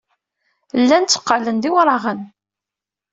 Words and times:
Llan 0.81 1.03
tteqqalen 1.05 1.57
d 1.59 1.63
iwraɣen. 1.69 2.19